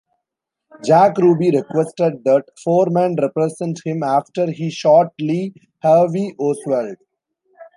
[0.83, 6.95] Jack Ruby requested that Foreman represent him after he shot Lee Harvey Oswald.